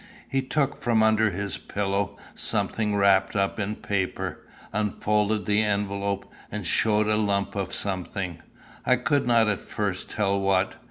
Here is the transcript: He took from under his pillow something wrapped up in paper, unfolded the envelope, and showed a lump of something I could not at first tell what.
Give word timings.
He 0.27 0.41
took 0.41 0.81
from 0.81 1.03
under 1.03 1.29
his 1.29 1.59
pillow 1.59 2.17
something 2.33 2.95
wrapped 2.95 3.35
up 3.35 3.59
in 3.59 3.75
paper, 3.75 4.39
unfolded 4.73 5.45
the 5.45 5.61
envelope, 5.61 6.25
and 6.51 6.65
showed 6.65 7.05
a 7.07 7.15
lump 7.15 7.53
of 7.55 7.71
something 7.71 8.41
I 8.83 8.95
could 8.95 9.27
not 9.27 9.47
at 9.47 9.61
first 9.61 10.09
tell 10.09 10.39
what. 10.41 10.73